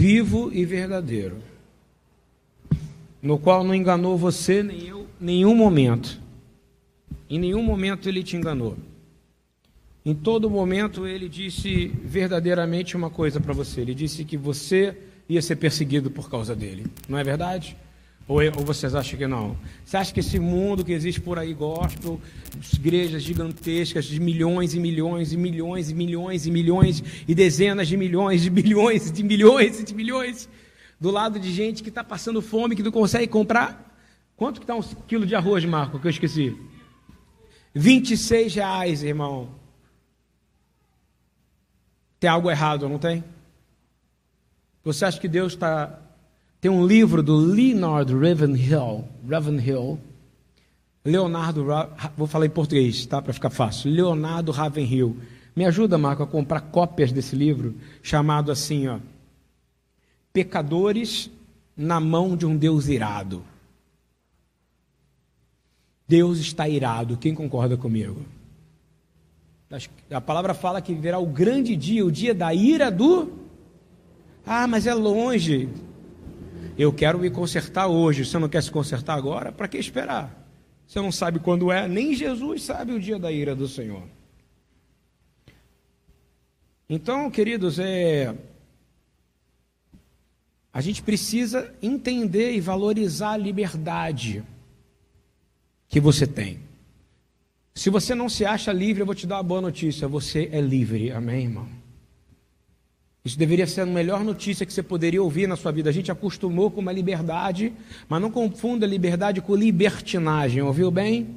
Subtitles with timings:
[0.00, 1.36] vivo e verdadeiro,
[3.20, 6.18] no qual não enganou você nem eu, nenhum momento.
[7.28, 8.78] Em nenhum momento ele te enganou.
[10.02, 13.82] Em todo momento ele disse verdadeiramente uma coisa para você.
[13.82, 14.96] Ele disse que você
[15.28, 16.86] ia ser perseguido por causa dele.
[17.06, 17.76] Não é verdade?
[18.30, 19.56] Ou, ou vocês acham que não?
[19.84, 22.20] Você acha que esse mundo que existe por aí, gospel,
[22.72, 27.96] igrejas gigantescas de milhões e milhões e milhões e milhões e milhões e dezenas de
[27.96, 30.48] milhões de bilhões de milhões e de milhões,
[31.00, 33.92] do lado de gente que está passando fome, que não consegue comprar?
[34.36, 36.56] Quanto que está um quilo de arroz, Marco, que eu esqueci?
[37.74, 39.48] 26 reais, irmão.
[42.20, 43.24] Tem algo errado, não tem?
[44.84, 46.00] Você acha que Deus está.
[46.60, 49.98] Tem um livro do Leonard Ravenhill, Ravenhill,
[51.04, 51.66] Leonardo,
[52.16, 53.22] vou falar em português, tá?
[53.22, 53.90] Para ficar fácil.
[53.90, 55.16] Leonardo Ravenhill.
[55.56, 58.98] Me ajuda, Marco, a comprar cópias desse livro, chamado assim, ó.
[60.32, 61.30] Pecadores
[61.76, 63.42] na mão de um Deus irado.
[66.06, 67.16] Deus está irado.
[67.16, 68.22] Quem concorda comigo?
[70.10, 73.32] A palavra fala que virá o grande dia, o dia da ira do.
[74.44, 75.68] Ah, mas é longe.
[76.80, 78.24] Eu quero me consertar hoje.
[78.24, 79.52] Você não quer se consertar agora?
[79.52, 80.34] Para que esperar?
[80.86, 84.02] Você não sabe quando é, nem Jesus sabe o dia da ira do Senhor.
[86.88, 88.34] Então, queridos, é
[90.72, 94.42] a gente precisa entender e valorizar a liberdade
[95.86, 96.60] que você tem.
[97.74, 100.62] Se você não se acha livre, eu vou te dar uma boa notícia: você é
[100.62, 101.12] livre.
[101.12, 101.79] Amém, irmão?
[103.24, 105.90] Isso deveria ser a melhor notícia que você poderia ouvir na sua vida.
[105.90, 107.72] A gente acostumou com uma liberdade,
[108.08, 111.28] mas não confunda liberdade com libertinagem, ouviu bem?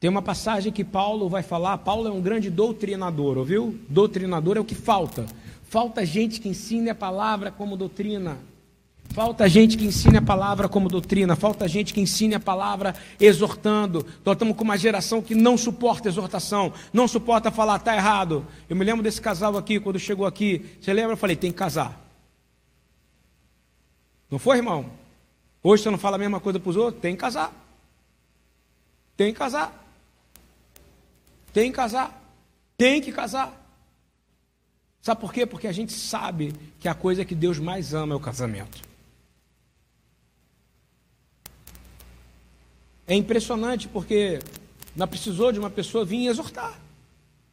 [0.00, 1.78] Tem uma passagem que Paulo vai falar.
[1.78, 3.78] Paulo é um grande doutrinador, ouviu?
[3.88, 5.24] Doutrinador é o que falta.
[5.62, 8.38] Falta gente que ensine a palavra como doutrina.
[9.14, 14.04] Falta gente que ensine a palavra como doutrina, falta gente que ensine a palavra exortando.
[14.24, 18.44] Nós estamos com uma geração que não suporta exortação, não suporta falar, está errado.
[18.68, 20.76] Eu me lembro desse casal aqui, quando chegou aqui.
[20.80, 21.12] Você lembra?
[21.12, 22.04] Eu falei, tem que casar.
[24.28, 24.90] Não foi, irmão?
[25.62, 27.00] Hoje você não fala a mesma coisa para os outros?
[27.00, 27.52] Tem que casar.
[29.16, 29.86] Tem que casar.
[31.52, 32.34] Tem que casar.
[32.76, 33.64] Tem que casar.
[35.00, 35.46] Sabe por quê?
[35.46, 38.93] Porque a gente sabe que a coisa que Deus mais ama é o casamento.
[43.06, 44.38] É impressionante porque
[44.96, 46.78] não precisou de uma pessoa vir exortar,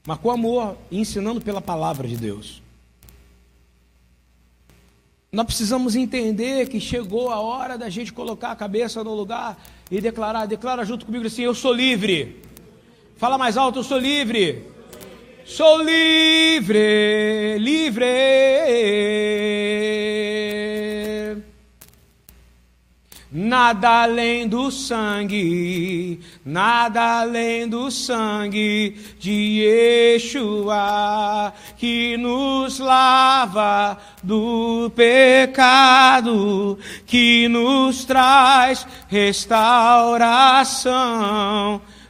[0.06, 2.62] mas com amor, ensinando pela palavra de Deus.
[5.31, 9.57] Nós precisamos entender que chegou a hora da gente colocar a cabeça no lugar
[9.90, 12.41] e declarar, declara junto comigo assim: Eu sou livre.
[13.16, 14.66] Fala mais alto, eu sou livre.
[15.45, 18.06] Sou livre, livre.
[23.34, 29.62] Nada além do sangue, nada além do sangue de
[30.19, 40.12] Yeshua, que nos lava do pecado, que nos traz restauração.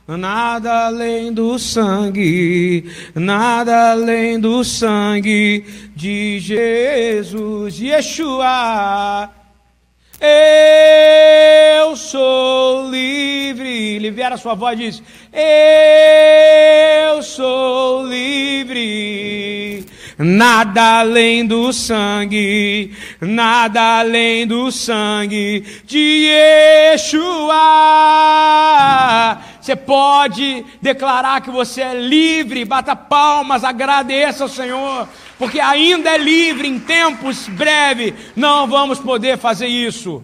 [0.07, 5.63] Nada além do sangue, nada além do sangue
[5.95, 9.29] de Jesus, Yeshua.
[10.23, 13.97] Eu sou livre.
[13.97, 15.01] Libera sua voz diz:
[15.33, 19.83] Eu sou livre.
[20.19, 26.29] Nada além do sangue, nada além do sangue de
[26.93, 27.57] Yeshua.
[29.59, 35.07] Você pode declarar que você é livre, bata palmas, agradeça ao Senhor
[35.41, 40.21] porque ainda é livre em tempos breves, não vamos poder fazer isso.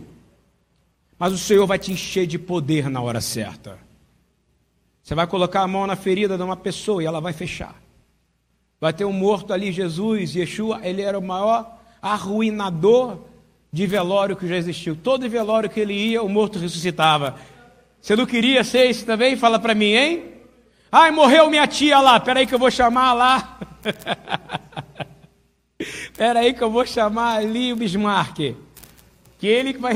[1.18, 3.80] Mas o Senhor vai te encher de poder na hora certa.
[5.02, 7.76] Você vai colocar a mão na ferida de uma pessoa e ela vai fechar.
[8.80, 13.18] Vai ter um morto ali, Jesus, Yeshua, ele era o maior arruinador
[13.74, 14.96] de velório que já existiu.
[14.96, 17.40] Todo velório que ele ia, o morto ressuscitava.
[18.00, 19.36] Você não queria ser esse também?
[19.36, 20.37] Fala para mim, hein?
[20.92, 23.60] Ai, morreu minha tia lá, peraí que eu vou chamar lá.
[25.80, 28.56] Espera aí que eu vou chamar ali o Bismarck.
[29.38, 29.94] Que ele que vai.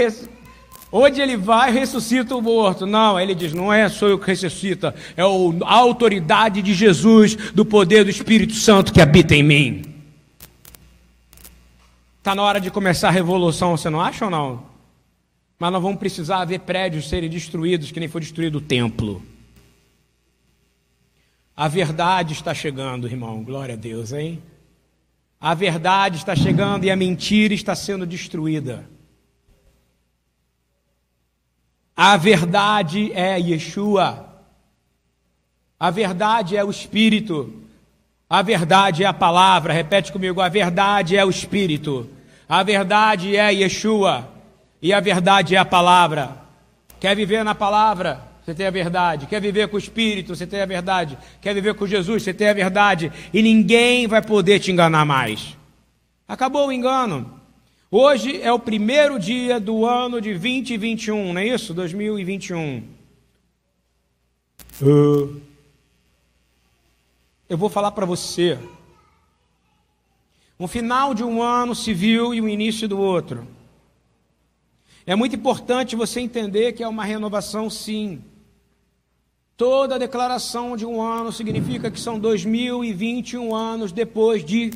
[0.92, 2.86] Onde ele vai, ressuscita o morto.
[2.86, 7.66] Não, ele diz: não é só eu que ressuscita, é a autoridade de Jesus, do
[7.66, 9.82] poder do Espírito Santo que habita em mim.
[12.20, 14.64] Está na hora de começar a revolução, você não acha ou não?
[15.58, 19.24] Mas nós vamos precisar ver prédios serem destruídos, que nem foi destruído o templo.
[21.62, 23.44] A verdade está chegando, irmão.
[23.44, 24.42] Glória a Deus, hein?
[25.40, 28.90] A verdade está chegando e a mentira está sendo destruída.
[31.96, 34.42] A verdade é Yeshua.
[35.80, 37.62] A verdade é o Espírito.
[38.28, 39.72] A verdade é a palavra.
[39.72, 42.10] Repete comigo: a verdade é o Espírito.
[42.50, 44.28] A verdade é Yeshua.
[44.82, 46.38] E a verdade é a palavra.
[47.00, 48.31] Quer viver na palavra?
[48.44, 49.28] Você tem a verdade.
[49.28, 50.36] Quer viver com o Espírito?
[50.36, 51.18] Você tem a verdade.
[51.42, 52.24] Quer viver com Jesus?
[52.24, 53.12] Você tem a verdade.
[53.34, 55.56] E ninguém vai poder te enganar mais.
[56.28, 57.40] Acabou o engano.
[57.94, 61.74] Hoje é o primeiro dia do ano de 2021, não é isso?
[61.74, 62.84] 2021.
[64.82, 65.42] Uh,
[67.50, 68.58] eu vou falar para você.
[70.58, 73.46] Um final de um ano civil e o início do outro.
[75.06, 78.24] É muito importante você entender que é uma renovação, sim.
[79.58, 84.72] Toda declaração de um ano significa que são 2021 anos depois de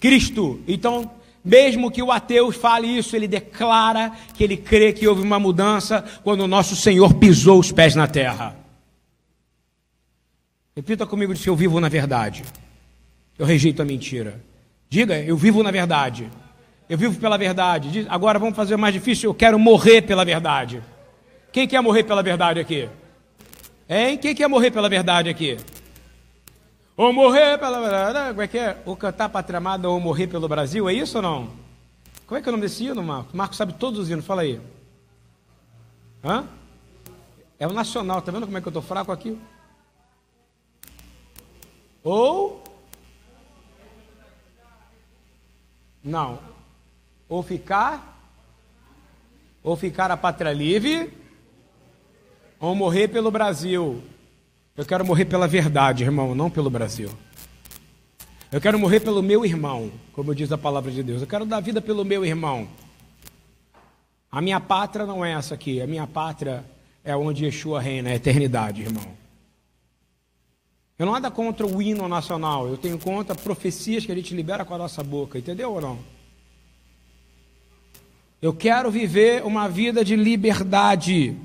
[0.00, 0.60] Cristo.
[0.66, 1.10] Então,
[1.44, 6.04] mesmo que o ateu fale isso, ele declara que ele crê que houve uma mudança
[6.22, 8.56] quando o nosso Senhor pisou os pés na terra.
[10.74, 12.44] Repita comigo se eu vivo na verdade.
[13.38, 14.42] Eu rejeito a mentira.
[14.88, 16.30] Diga, eu vivo na verdade.
[16.88, 18.06] Eu vivo pela verdade.
[18.08, 19.30] Agora vamos fazer mais difícil.
[19.30, 20.82] Eu quero morrer pela verdade.
[21.52, 22.88] Quem quer morrer pela verdade aqui?
[23.94, 24.16] Hein?
[24.16, 25.58] Quem quer morrer pela verdade aqui?
[26.96, 28.30] Ou morrer pela verdade.
[28.30, 28.82] Como é que é?
[28.86, 31.50] Ou cantar pátria amada ou morrer pelo Brasil, é isso ou não?
[32.26, 33.36] Como é que é o nome desse hino, Marco?
[33.36, 34.58] Marco sabe todos os hinos, fala aí.
[36.24, 36.46] Hã?
[37.58, 39.38] É o nacional, tá vendo como é que eu estou fraco aqui?
[42.02, 42.64] Ou.
[46.02, 46.38] Não.
[47.28, 48.24] Ou ficar.
[49.62, 51.21] Ou ficar a pátria livre
[52.62, 54.00] ou morrer pelo Brasil.
[54.76, 57.10] Eu quero morrer pela verdade, irmão, não pelo Brasil.
[58.52, 61.20] Eu quero morrer pelo meu irmão, como diz a palavra de Deus.
[61.20, 62.68] Eu quero dar vida pelo meu irmão.
[64.30, 65.82] A minha pátria não é essa aqui.
[65.82, 66.64] A minha pátria
[67.02, 69.06] é onde Yeshua reina, é a eternidade, irmão.
[70.96, 72.68] Eu não nada contra o hino nacional.
[72.68, 75.36] Eu tenho contra profecias que a gente libera com a nossa boca.
[75.36, 75.98] Entendeu ou não?
[78.40, 81.36] Eu quero viver uma vida de liberdade.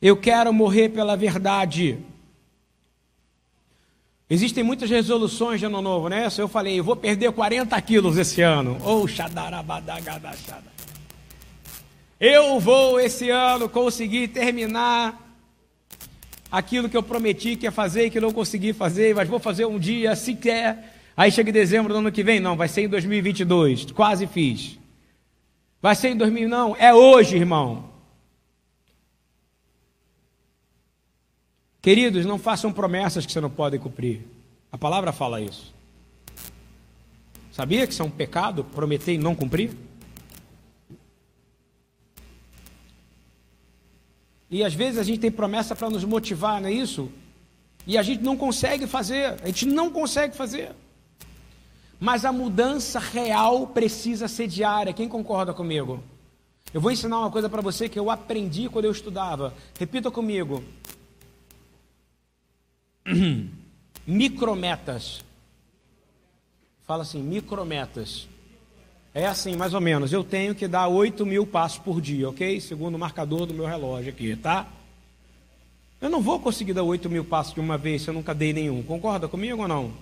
[0.00, 1.98] Eu quero morrer pela verdade.
[4.28, 6.28] Existem muitas resoluções de ano novo, né?
[6.36, 8.76] Eu falei, eu vou perder 40 quilos esse ano.
[8.82, 10.76] Ou xadarabadagadachada.
[12.18, 15.22] Eu vou esse ano conseguir terminar
[16.50, 19.64] aquilo que eu prometi que ia fazer e que não consegui fazer, mas vou fazer
[19.66, 20.94] um dia sequer.
[21.16, 23.92] Aí chega em dezembro do ano que vem, não, vai ser em 2022.
[23.92, 24.78] Quase fiz.
[25.80, 27.85] Vai ser em 2000, não, é hoje, irmão.
[31.86, 34.26] Queridos, não façam promessas que você não pode cumprir.
[34.72, 35.72] A palavra fala isso.
[37.52, 39.70] Sabia que isso é um pecado prometer e não cumprir?
[44.50, 47.08] E às vezes a gente tem promessa para nos motivar, não é isso?
[47.86, 50.72] E a gente não consegue fazer, a gente não consegue fazer.
[52.00, 54.92] Mas a mudança real precisa ser diária.
[54.92, 56.02] Quem concorda comigo?
[56.74, 59.54] Eu vou ensinar uma coisa para você que eu aprendi quando eu estudava.
[59.78, 60.64] Repita comigo.
[64.06, 65.24] micrometas.
[66.86, 68.28] Fala assim, micrometas.
[69.14, 70.12] É assim, mais ou menos.
[70.12, 72.60] Eu tenho que dar 8 mil passos por dia, ok?
[72.60, 74.66] Segundo o marcador do meu relógio aqui, tá?
[76.00, 78.52] Eu não vou conseguir dar 8 mil passos de uma vez se eu nunca dei
[78.52, 78.82] nenhum.
[78.82, 79.92] Concorda comigo ou não?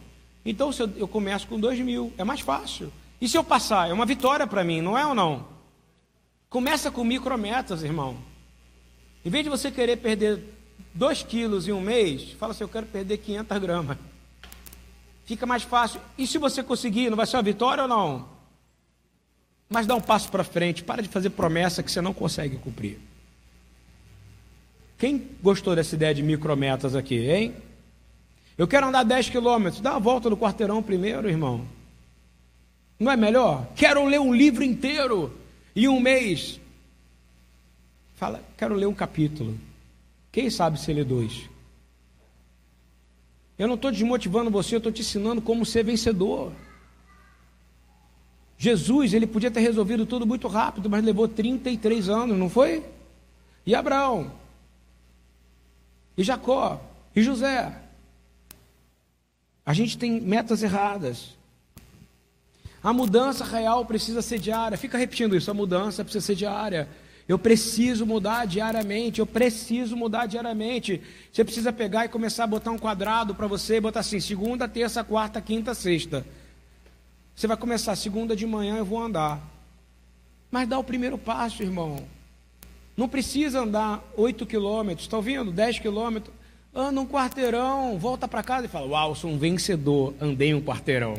[0.45, 2.93] Então se eu, eu começo com 2 mil, é mais fácil.
[3.21, 3.89] E se eu passar?
[3.89, 5.47] É uma vitória para mim, não é ou não?
[6.51, 8.17] Começa com micrometas, irmão.
[9.25, 10.54] Em vez de você querer perder
[10.95, 13.99] 2 quilos em um mês, fala assim, eu quero perder 500 gramas.
[15.25, 16.01] Fica mais fácil.
[16.17, 18.29] E se você conseguir, não vai ser uma vitória ou não?
[19.69, 22.99] Mas dá um passo para frente, para de fazer promessa que você não consegue cumprir.
[24.97, 27.55] Quem gostou dessa ideia de micrometas aqui, hein?
[28.57, 31.67] Eu quero andar 10 quilômetros, dá uma volta no quarteirão primeiro, irmão.
[33.01, 33.67] Não é melhor?
[33.75, 35.37] Quero ler um livro inteiro
[35.75, 36.61] em um mês.
[38.15, 39.59] Fala, quero ler um capítulo.
[40.35, 41.49] Quem sabe se ele dois?
[43.57, 46.51] Eu não estou desmotivando você, eu estou te ensinando como ser vencedor.
[48.59, 52.85] Jesus, ele podia ter resolvido tudo muito rápido, mas levou 33 anos, não foi?
[53.65, 54.33] E Abraão?
[56.19, 56.83] E Jacó?
[57.15, 57.81] E José?
[59.65, 61.29] A gente tem metas erradas.
[62.83, 64.77] A mudança real precisa ser diária.
[64.77, 66.89] Fica repetindo isso, a mudança precisa ser diária.
[67.27, 71.01] Eu preciso mudar diariamente, eu preciso mudar diariamente.
[71.33, 75.03] Você precisa pegar e começar a botar um quadrado para você, botar assim, segunda, terça,
[75.03, 76.27] quarta, quinta, sexta.
[77.35, 79.41] Você vai começar segunda de manhã, eu vou andar.
[80.51, 82.05] Mas dá o primeiro passo, irmão.
[82.97, 85.51] Não precisa andar 8 quilômetros, está ouvindo?
[85.51, 86.33] 10 quilômetros.
[86.73, 91.17] Anda um quarteirão, volta para casa e fala: Uau, sou um vencedor, andei um quarteirão.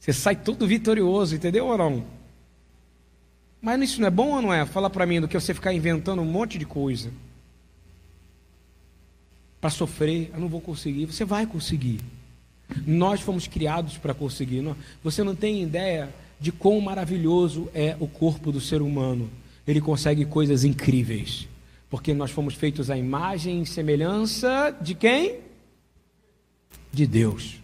[0.00, 2.15] Você sai todo vitorioso, entendeu ou não?
[3.60, 4.64] Mas isso não é bom ou não é?
[4.64, 7.10] Fala para mim do que você ficar inventando um monte de coisa.
[9.60, 11.06] Para sofrer, eu não vou conseguir.
[11.06, 12.00] Você vai conseguir.
[12.86, 14.62] Nós fomos criados para conseguir.
[15.02, 19.30] Você não tem ideia de quão maravilhoso é o corpo do ser humano.
[19.66, 21.48] Ele consegue coisas incríveis.
[21.88, 25.40] Porque nós fomos feitos à imagem e semelhança de quem?
[26.92, 27.56] De Deus.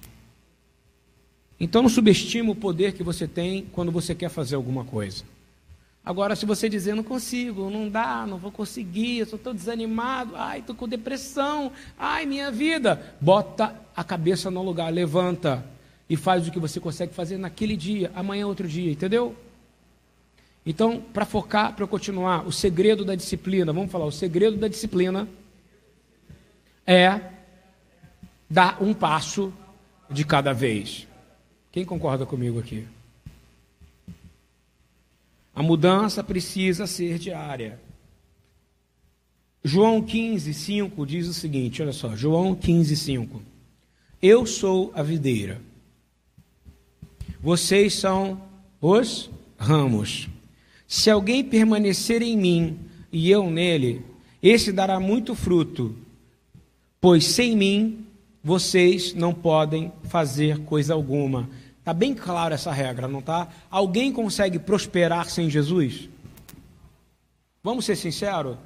[1.61, 5.23] Então não subestime o poder que você tem quando você quer fazer alguma coisa.
[6.05, 10.59] Agora, se você dizer, não consigo, não dá, não vou conseguir, eu estou desanimado, ai,
[10.59, 15.65] estou com depressão, ai, minha vida, bota a cabeça no lugar, levanta
[16.11, 19.37] e faz o que você consegue fazer naquele dia, amanhã é outro dia, entendeu?
[20.67, 25.29] Então, para focar, para continuar, o segredo da disciplina, vamos falar, o segredo da disciplina
[26.85, 27.21] é
[28.51, 29.53] dar um passo
[30.11, 31.07] de cada vez.
[31.71, 32.87] Quem concorda comigo aqui?
[35.55, 37.79] A mudança precisa ser diária.
[39.65, 43.43] João 15, 5 diz o seguinte: olha só, João 15, 5.
[44.21, 45.61] Eu sou a videira,
[47.41, 48.41] vocês são
[48.81, 50.29] os ramos.
[50.87, 52.79] Se alguém permanecer em mim
[53.11, 54.05] e eu nele,
[54.43, 55.95] esse dará muito fruto,
[57.01, 58.05] pois sem mim
[58.43, 61.49] vocês não podem fazer coisa alguma.
[61.83, 63.49] Está bem claro essa regra, não está?
[63.69, 66.09] Alguém consegue prosperar sem Jesus?
[67.61, 68.57] Vamos ser sinceros?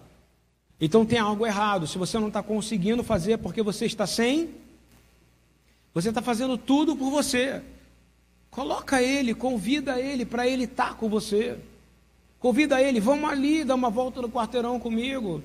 [0.79, 1.87] Então tem algo errado.
[1.87, 4.51] Se você não está conseguindo fazer é porque você está sem,
[5.95, 7.63] você está fazendo tudo por você.
[8.51, 11.57] Coloca ele, convida ele para ele estar tá com você.
[12.39, 15.43] Convida ele, vamos ali dar uma volta no quarteirão comigo.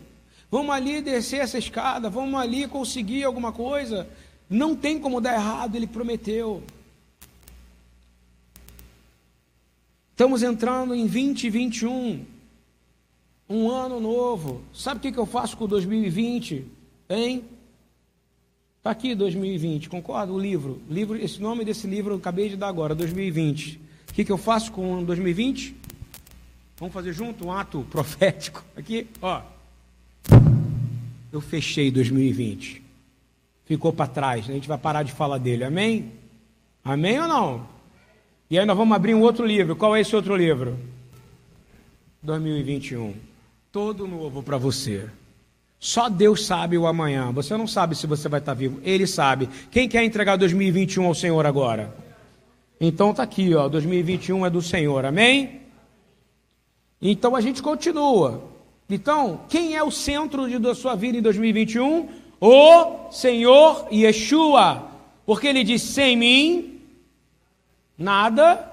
[0.52, 4.10] Vamos ali descer essa escada, vamos ali conseguir alguma coisa.
[4.50, 6.62] Não tem como dar errado, ele prometeu.
[10.22, 12.24] Estamos entrando em 2021,
[13.50, 14.62] um ano novo.
[14.72, 16.64] Sabe o que, eu faço com 2020?
[17.10, 17.44] Hein?
[18.78, 20.32] Está aqui 2020, concorda?
[20.32, 20.80] O livro.
[20.88, 21.18] livro.
[21.18, 23.82] Esse nome desse livro eu acabei de dar agora, 2020.
[24.12, 25.76] O que, que eu faço com 2020?
[26.78, 29.08] Vamos fazer junto um ato profético aqui?
[29.24, 29.42] Ó.
[31.32, 32.80] Eu fechei 2020.
[33.66, 36.12] Ficou para trás, a gente vai parar de falar dele, amém?
[36.84, 37.81] Amém ou não?
[38.52, 39.78] E aí nós vamos abrir um outro livro.
[39.78, 40.78] Qual é esse outro livro?
[42.22, 43.14] 2021.
[43.72, 45.08] Todo novo para você.
[45.80, 47.32] Só Deus sabe o amanhã.
[47.32, 48.82] Você não sabe se você vai estar vivo.
[48.84, 49.48] Ele sabe.
[49.72, 51.96] Quem quer entregar 2021 ao Senhor agora?
[52.80, 53.70] Então tá aqui, ó.
[53.70, 55.06] 2021 é do Senhor.
[55.06, 55.62] Amém?
[57.02, 58.44] Então a gente continua.
[58.90, 62.10] Então, quem é o centro de, da sua vida em 2021?
[62.42, 64.90] O Senhor Yeshua.
[65.26, 66.71] Porque ele diz: sem mim
[68.02, 68.68] Nada.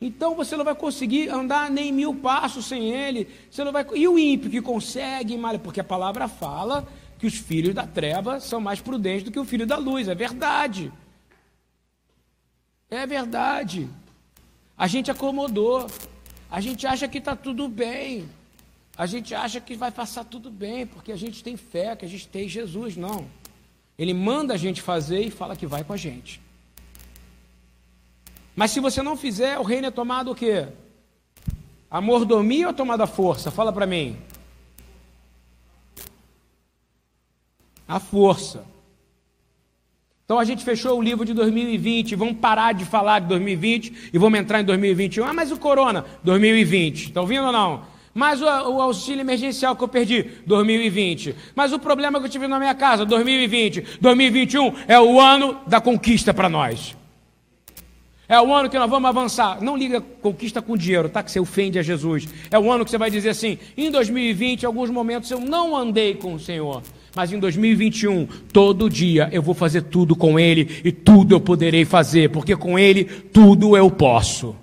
[0.00, 3.28] Então você não vai conseguir andar nem mil passos sem ele.
[3.50, 3.86] Você não vai.
[3.94, 8.60] E o ímpio que consegue, porque a palavra fala que os filhos da treva são
[8.60, 10.08] mais prudentes do que o filho da luz.
[10.08, 10.90] É verdade.
[12.88, 13.88] É verdade.
[14.76, 15.86] A gente acomodou.
[16.50, 18.26] A gente acha que está tudo bem.
[18.96, 22.08] A gente acha que vai passar tudo bem, porque a gente tem fé, que a
[22.08, 22.96] gente tem Jesus.
[22.96, 23.26] Não.
[23.98, 26.40] Ele manda a gente fazer e fala que vai com a gente.
[28.58, 30.66] Mas se você não fizer, o reino é tomado o quê?
[31.88, 33.52] A mordomia ou tomada a força?
[33.52, 34.16] Fala para mim.
[37.86, 38.64] A força.
[40.24, 44.18] Então a gente fechou o livro de 2020, vamos parar de falar de 2020 e
[44.18, 45.24] vamos entrar em 2021.
[45.24, 47.04] Ah, mas o corona, 2020.
[47.04, 47.84] Estão ouvindo ou não?
[48.12, 51.32] Mas o, o, auxílio emergencial que eu perdi, 2020.
[51.54, 53.98] Mas o problema que eu tive na minha casa, 2020.
[54.00, 56.98] 2021 é o ano da conquista para nós.
[58.28, 59.62] É o ano que nós vamos avançar.
[59.62, 61.22] Não liga conquista com dinheiro, tá?
[61.22, 62.28] Que você ofende a Jesus.
[62.50, 65.74] É o ano que você vai dizer assim: em 2020, em alguns momentos eu não
[65.74, 66.82] andei com o Senhor.
[67.16, 71.86] Mas em 2021, todo dia eu vou fazer tudo com Ele e tudo eu poderei
[71.86, 74.54] fazer, porque com Ele tudo eu posso.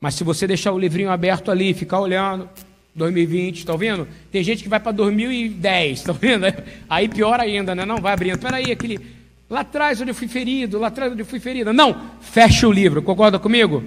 [0.00, 2.48] Mas se você deixar o livrinho aberto ali, ficar olhando,
[2.94, 4.06] 2020, está ouvindo?
[4.30, 6.46] Tem gente que vai para 2010, está ouvindo?
[6.88, 7.84] Aí pior ainda, né?
[7.84, 8.38] Não vai abrindo.
[8.38, 9.19] Peraí, aquele
[9.50, 11.72] Lá atrás onde eu fui ferido, lá atrás onde eu fui ferida.
[11.72, 13.82] Não, fecha o livro, concorda comigo?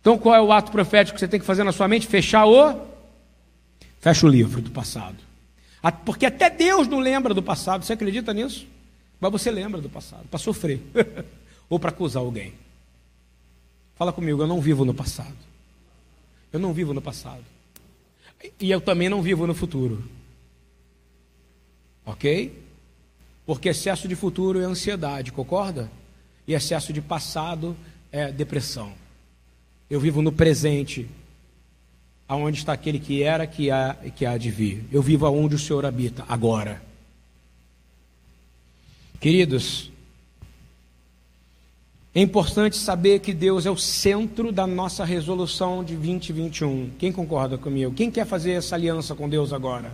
[0.00, 2.06] Então qual é o ato profético que você tem que fazer na sua mente?
[2.06, 2.80] Fechar o.
[4.00, 5.18] Fecha o livro do passado.
[6.06, 8.66] Porque até Deus não lembra do passado, você acredita nisso?
[9.20, 10.80] Mas você lembra do passado, para sofrer
[11.68, 12.54] ou para acusar alguém.
[13.94, 15.36] Fala comigo, eu não vivo no passado.
[16.50, 17.44] Eu não vivo no passado.
[18.58, 20.02] E eu também não vivo no futuro.
[22.06, 22.65] Ok?
[23.46, 25.88] Porque excesso de futuro é ansiedade, concorda?
[26.46, 27.76] E excesso de passado
[28.10, 28.92] é depressão.
[29.88, 31.08] Eu vivo no presente,
[32.28, 34.84] aonde está aquele que era, que há e que há de vir.
[34.90, 36.82] Eu vivo aonde o Senhor habita, agora.
[39.20, 39.92] Queridos,
[42.12, 46.90] é importante saber que Deus é o centro da nossa resolução de 2021.
[46.98, 47.94] Quem concorda comigo?
[47.94, 49.92] Quem quer fazer essa aliança com Deus agora?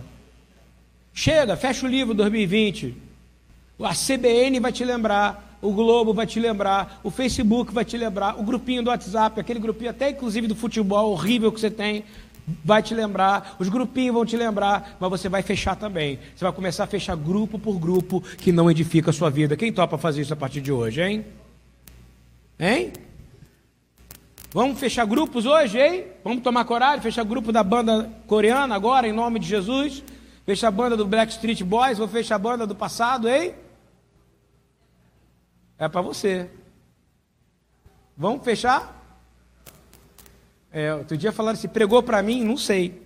[1.13, 3.12] Chega, fecha o livro 2020.
[3.79, 8.39] A CBN vai te lembrar, o Globo vai te lembrar, o Facebook vai te lembrar,
[8.39, 12.03] o grupinho do WhatsApp, aquele grupinho até inclusive do futebol horrível que você tem,
[12.63, 16.19] vai te lembrar, os grupinhos vão te lembrar, mas você vai fechar também.
[16.35, 19.55] Você vai começar a fechar grupo por grupo que não edifica a sua vida.
[19.55, 21.25] Quem topa fazer isso a partir de hoje, hein?
[22.59, 22.93] Hein?
[24.51, 26.03] Vamos fechar grupos hoje, hein?
[26.23, 30.03] Vamos tomar coragem, fechar grupo da banda coreana agora, em nome de Jesus.
[30.45, 33.53] Fechar a banda do Black Street Boys, vou fechar a banda do passado, hein?
[35.83, 36.49] É para você.
[38.15, 39.19] Vamos fechar?
[40.71, 43.03] É, outro dia falaram assim, pregou para mim, não sei.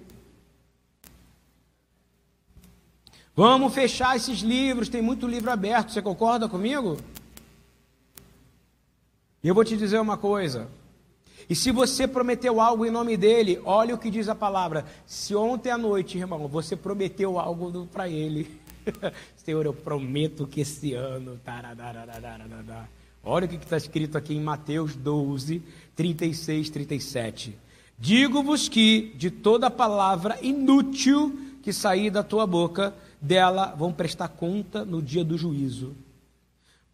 [3.35, 6.99] Vamos fechar esses livros, tem muito livro aberto, você concorda comigo?
[9.43, 10.69] E eu vou te dizer uma coisa.
[11.49, 14.85] E se você prometeu algo em nome dele, olha o que diz a palavra.
[15.07, 18.61] Se ontem à noite, irmão, você prometeu algo para ele,
[19.35, 21.39] Senhor, eu prometo que esse ano.
[23.23, 25.61] Olha o que está escrito aqui em Mateus 12,
[25.95, 27.57] 36, 37.
[27.99, 34.85] Digo-vos que de toda palavra inútil que sair da tua boca, dela vão prestar conta
[34.85, 35.95] no dia do juízo.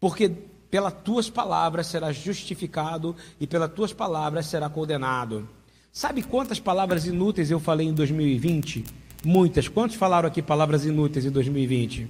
[0.00, 0.28] Porque
[0.70, 5.48] pelas tuas palavras serás justificado e pelas tuas palavras será condenado.
[5.92, 9.03] Sabe quantas palavras inúteis eu falei em 2020?
[9.24, 9.68] Muitas.
[9.68, 12.06] Quantos falaram aqui palavras inúteis em 2020?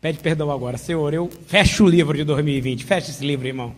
[0.00, 0.76] Pede perdão agora.
[0.76, 2.84] Senhor, eu fecho o livro de 2020.
[2.84, 3.74] Fecha esse livro, irmão.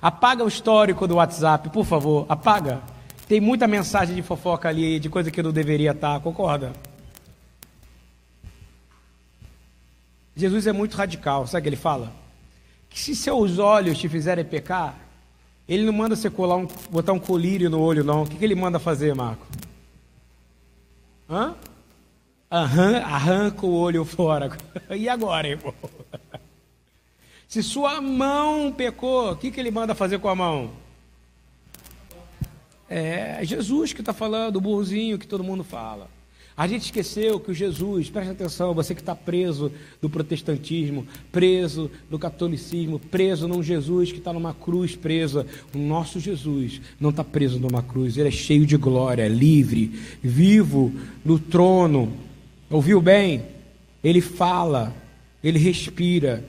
[0.00, 2.24] Apaga o histórico do WhatsApp, por favor.
[2.28, 2.80] Apaga.
[3.28, 6.20] Tem muita mensagem de fofoca ali, de coisa que não deveria estar.
[6.20, 6.72] Concorda?
[10.34, 11.46] Jesus é muito radical.
[11.46, 12.12] Sabe o que ele fala?
[12.88, 14.96] Que se seus olhos te fizerem pecar,
[15.68, 18.22] ele não manda você colar um, botar um colírio no olho, não.
[18.22, 19.46] O que, que ele manda fazer, Marco?
[21.28, 21.54] Hã?
[22.50, 24.50] Arranca o olho fora.
[24.96, 25.74] E agora, irmão?
[27.46, 30.70] Se sua mão pecou, o que, que ele manda fazer com a mão?
[32.88, 36.08] É Jesus que está falando, o burrozinho que todo mundo fala.
[36.56, 39.70] A gente esqueceu que o Jesus, preste atenção, você que está preso
[40.02, 45.46] do protestantismo, preso do catolicismo, preso num Jesus que está numa cruz presa.
[45.72, 49.86] O nosso Jesus não está preso numa cruz, ele é cheio de glória, livre,
[50.20, 50.92] vivo
[51.24, 52.27] no trono
[52.70, 53.42] Ouviu bem?
[54.02, 54.94] Ele fala,
[55.42, 56.44] ele respira,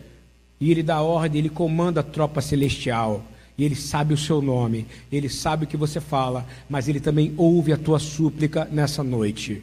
[0.60, 3.24] e ele dá ordem, ele comanda a tropa celestial.
[3.58, 7.34] E ele sabe o seu nome, ele sabe o que você fala, mas ele também
[7.36, 9.62] ouve a tua súplica nessa noite.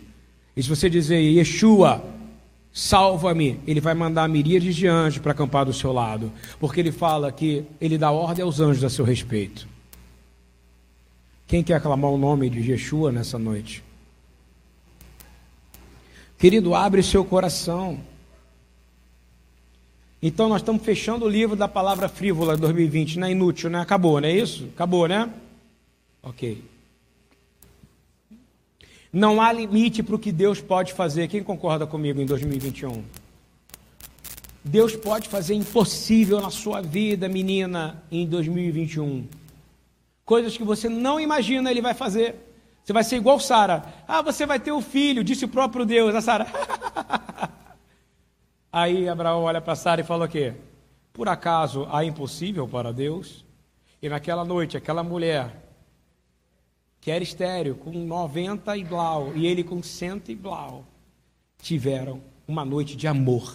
[0.55, 2.05] E se você dizer, Yeshua,
[2.73, 7.33] salva-me, ele vai mandar miríades de anjos para acampar do seu lado, porque ele fala
[7.33, 9.66] que ele dá ordem aos anjos a seu respeito.
[11.47, 13.83] Quem quer aclamar o nome de Yeshua nessa noite?
[16.38, 17.99] Querido, abre seu coração.
[20.22, 23.81] Então nós estamos fechando o livro da palavra frívola 2020, não é inútil, né?
[23.81, 24.68] Acabou, não é isso?
[24.75, 25.33] Acabou, né?
[26.22, 26.62] Ok.
[29.12, 31.29] Não há limite para o que Deus pode fazer.
[31.29, 33.03] Quem concorda comigo em 2021?
[34.62, 39.27] Deus pode fazer impossível na sua vida, menina, em 2021.
[40.25, 42.46] Coisas que você não imagina, Ele vai fazer.
[42.87, 43.85] Você vai ser igual Sara.
[44.07, 46.14] Ah, você vai ter um filho, disse o próprio Deus.
[46.14, 46.46] A Sara.
[48.70, 50.55] Aí Abraão olha para Sara e fala o quê?
[51.12, 53.44] Por acaso há impossível para Deus?
[54.01, 55.64] E naquela noite, aquela mulher
[57.01, 60.85] que era estéreo, com 90 e blau, e ele com 100 e blau,
[61.59, 63.53] tiveram uma noite de amor.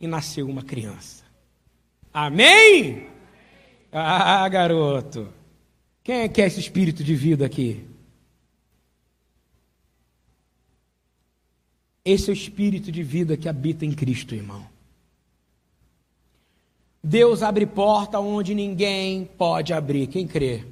[0.00, 1.22] E nasceu uma criança.
[2.12, 3.06] Amém?
[3.92, 5.28] Ah, garoto.
[6.02, 7.93] Quem é que é esse espírito de vida aqui?
[12.04, 14.66] Esse é o espírito de vida que habita em Cristo, irmão.
[17.02, 20.06] Deus abre porta onde ninguém pode abrir.
[20.08, 20.64] Quem crê?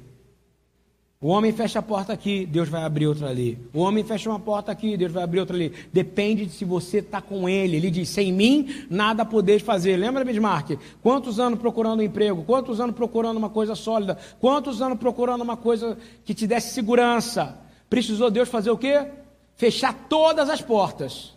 [1.19, 3.57] O homem fecha a porta aqui, Deus vai abrir outra ali.
[3.73, 5.71] O homem fecha uma porta aqui, Deus vai abrir outra ali.
[5.91, 7.77] Depende de se você está com ele.
[7.77, 9.95] Ele diz: sem mim, nada podeis fazer.
[9.95, 10.77] Lembra, Bismarck?
[11.01, 12.43] Quantos anos procurando um emprego?
[12.43, 14.19] Quantos anos procurando uma coisa sólida?
[14.39, 17.57] Quantos anos procurando uma coisa que te desse segurança?
[17.89, 19.07] Precisou Deus fazer o quê?
[19.55, 21.33] Fechar todas as portas.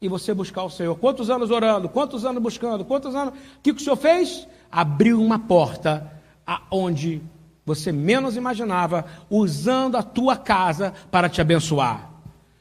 [0.00, 0.96] E você buscar o Senhor.
[0.96, 1.88] Quantos anos orando?
[1.88, 2.84] Quantos anos buscando?
[2.84, 3.34] Quantos anos?
[3.34, 4.48] O que, o Senhor fez?
[4.70, 6.12] Abriu uma porta
[6.44, 7.22] aonde
[7.64, 12.10] você menos imaginava, usando a tua casa para te abençoar.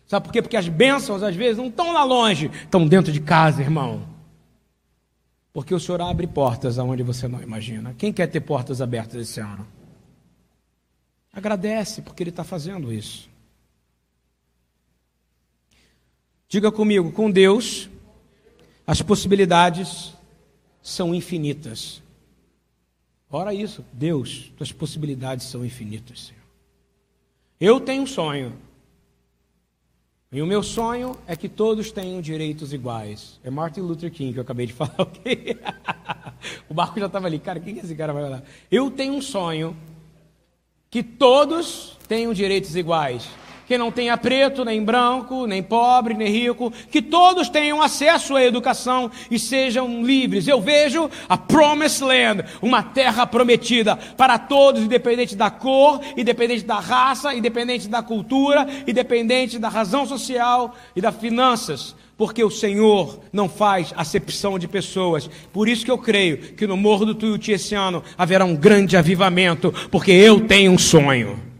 [0.05, 0.41] Sabe por quê?
[0.41, 4.03] Porque as bênçãos às vezes não estão lá longe, estão dentro de casa, irmão.
[5.53, 7.95] Porque o Senhor abre portas aonde você não imagina.
[7.97, 9.65] Quem quer ter portas abertas esse ano?
[11.33, 13.30] Agradece, porque Ele está fazendo isso.
[16.51, 17.89] Diga comigo, com Deus,
[18.85, 20.11] as possibilidades
[20.83, 22.03] são infinitas.
[23.31, 26.41] Ora isso, Deus, tuas possibilidades são infinitas, Senhor.
[27.57, 28.51] Eu tenho um sonho.
[30.29, 33.39] E o meu sonho é que todos tenham direitos iguais.
[33.45, 35.57] É Martin Luther King que eu acabei de falar, ok?
[36.67, 38.43] o Marco já estava ali, cara, quem que esse cara vai falar?
[38.69, 39.73] Eu tenho um sonho
[40.89, 43.29] que todos tenham direitos iguais
[43.71, 48.43] que não tenha preto, nem branco, nem pobre, nem rico, que todos tenham acesso à
[48.43, 50.45] educação e sejam livres.
[50.45, 56.81] Eu vejo a Promised Land, uma terra prometida para todos, independente da cor, independente da
[56.81, 63.49] raça, independente da cultura, independente da razão social e das finanças porque o Senhor não
[63.49, 65.27] faz acepção de pessoas.
[65.51, 68.95] Por isso que eu creio que no Morro do Tuiuti esse ano haverá um grande
[68.95, 71.50] avivamento, porque eu tenho um sonho.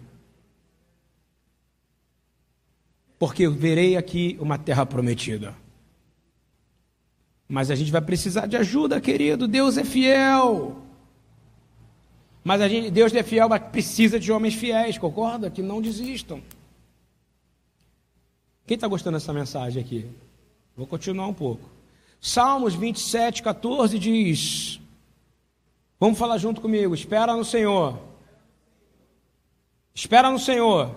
[3.22, 5.56] Porque eu verei aqui uma terra prometida.
[7.48, 9.48] Mas a gente vai precisar de ajuda, querido.
[9.48, 10.82] Deus é fiel.
[12.44, 15.52] Mas a gente, Deus é fiel, mas precisa de homens fiéis, concorda?
[15.52, 16.42] Que não desistam.
[18.66, 20.08] Quem está gostando dessa mensagem aqui?
[20.76, 21.70] Vou continuar um pouco.
[22.20, 24.82] Salmos 27, 14 diz:
[26.00, 26.96] Vamos falar junto comigo.
[26.96, 28.00] Espera no Senhor.
[29.94, 30.96] Espera no Senhor.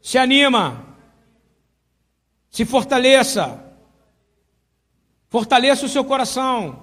[0.00, 0.91] Se anima.
[2.52, 3.64] Se fortaleça.
[5.30, 6.82] Fortaleça o seu coração.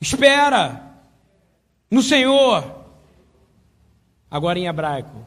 [0.00, 0.94] Espera
[1.90, 2.86] no Senhor.
[4.30, 5.26] Agora em hebraico.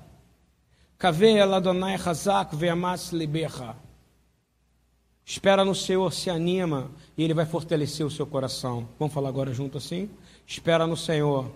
[5.26, 8.88] Espera no Senhor, se anima e Ele vai fortalecer o seu coração.
[8.97, 10.10] Vamos falar agora junto assim?
[10.47, 11.52] Espera no Senhor,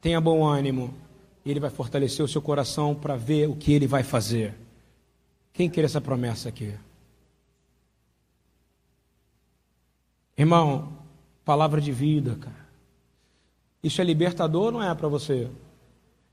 [0.00, 0.94] tenha bom ânimo
[1.44, 4.65] e Ele vai fortalecer o seu coração para ver o que Ele vai fazer.
[5.56, 6.74] Quem quer essa promessa aqui?
[10.36, 10.92] Irmão,
[11.46, 12.66] palavra de vida, cara.
[13.82, 15.48] Isso é libertador não é para você?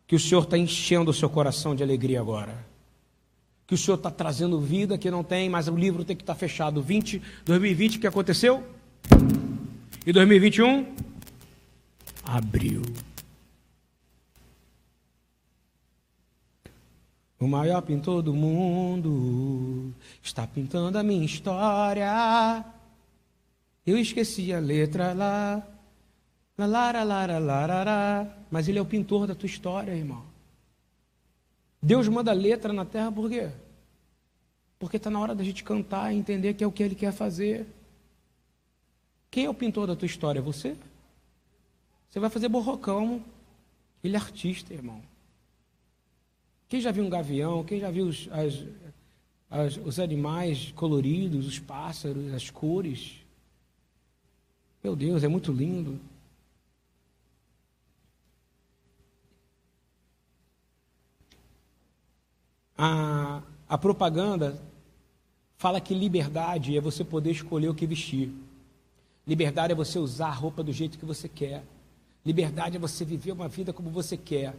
[0.05, 2.65] Que o Senhor está enchendo o seu coração de alegria agora.
[3.65, 6.33] Que o Senhor está trazendo vida que não tem, mas o livro tem que estar
[6.33, 6.81] tá fechado.
[6.81, 8.61] 20, 2020, o que aconteceu?
[10.05, 10.93] E 2021?
[12.25, 12.81] Abriu.
[17.43, 22.63] O maior pintor do mundo está pintando a minha história.
[23.85, 25.61] Eu esqueci a letra lá,
[26.57, 30.23] lá, lara, lara, lara, mas ele é o pintor da tua história, irmão.
[31.81, 33.51] Deus manda letra na terra por quê?
[34.79, 37.11] Porque está na hora da gente cantar e entender que é o que ele quer
[37.11, 37.67] fazer.
[39.29, 40.41] Quem é o pintor da tua história?
[40.41, 40.77] Você?
[42.09, 43.21] Você vai fazer borrocão.
[44.01, 45.01] Ele é artista, irmão.
[46.73, 47.63] Quem já viu um gavião?
[47.63, 48.65] Quem já viu os, as,
[49.47, 53.23] as, os animais coloridos, os pássaros, as cores?
[54.83, 55.99] Meu Deus, é muito lindo.
[62.75, 64.59] A, a propaganda
[65.57, 68.33] fala que liberdade é você poder escolher o que vestir.
[69.27, 71.63] Liberdade é você usar a roupa do jeito que você quer.
[72.25, 74.55] Liberdade é você viver uma vida como você quer.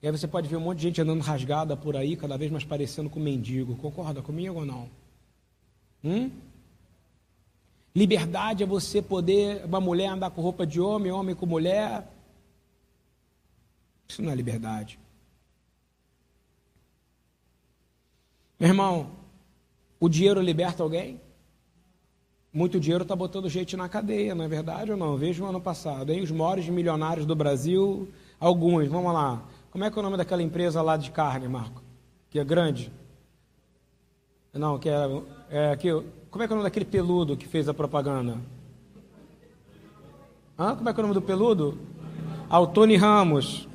[0.00, 2.50] E aí você pode ver um monte de gente andando rasgada por aí, cada vez
[2.50, 3.76] mais parecendo com mendigo.
[3.76, 4.88] Concorda comigo ou não?
[6.04, 6.30] Hum?
[7.94, 12.06] Liberdade é você poder, uma mulher andar com roupa de homem, homem com mulher.
[14.08, 14.98] Isso não é liberdade.
[18.58, 19.10] Meu irmão,
[19.98, 21.20] o dinheiro liberta alguém?
[22.52, 25.16] Muito dinheiro está botando gente na cadeia, não é verdade ou não?
[25.16, 26.22] Veja o ano passado, hein?
[26.22, 28.08] Os maiores milionários do Brasil,
[28.40, 29.44] alguns, vamos lá.
[29.78, 31.80] Como é que é o nome daquela empresa lá de carne, Marco?
[32.30, 32.92] Que é grande?
[34.52, 35.88] Não, que é, é que,
[36.32, 38.38] como é que é o nome daquele peludo que fez a propaganda?
[40.58, 40.74] Hã?
[40.74, 41.78] Como é que é o nome do peludo?
[42.50, 43.68] Ah, o Tony Ramos.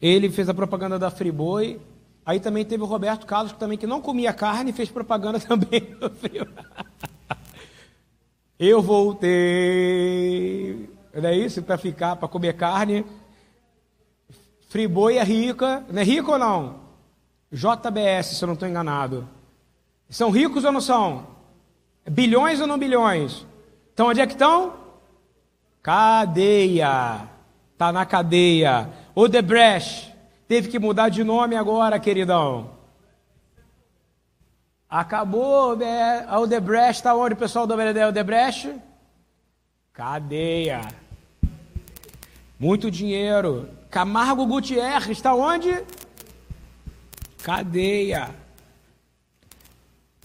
[0.00, 1.78] Ele fez a propaganda da Friboi.
[2.24, 5.94] Aí também teve o Roberto Carlos, que também que não comia carne, fez propaganda também
[6.00, 6.48] do Friboi.
[8.58, 9.28] Eu voltei.
[11.12, 11.62] Não é isso?
[11.62, 13.04] Para ficar, para comer carne.
[14.72, 15.84] Friboi é rica.
[15.90, 16.76] Não é rico ou não?
[17.52, 19.28] JBS, se eu não estou enganado.
[20.08, 21.26] São ricos ou não são?
[22.10, 23.46] Bilhões ou não bilhões?
[23.92, 24.72] Então onde é que estão?
[25.82, 27.28] Cadeia.
[27.74, 28.88] Está na cadeia.
[29.14, 30.16] Odebrecht.
[30.48, 32.70] Teve que mudar de nome agora, queridão.
[34.88, 36.24] Acabou né?
[36.26, 36.92] a Odebrecht.
[36.92, 38.74] Está onde o pessoal do Odebrecht?
[39.92, 40.80] Cadeia.
[42.58, 43.81] Muito dinheiro.
[43.92, 45.84] Camargo Gutierrez está onde?
[47.42, 48.34] Cadeia.